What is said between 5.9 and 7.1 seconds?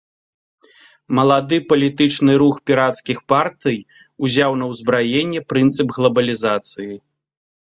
глабалізацыі.